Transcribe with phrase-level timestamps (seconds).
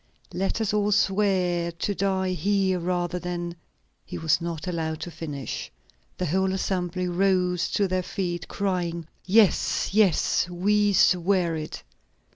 [0.33, 3.55] Let us all swear to die here rather than"
[4.03, 5.71] He was not allowed to finish.
[6.17, 11.83] The whole assembly rose to their feet, crying: "Yes, yes; we swear it!"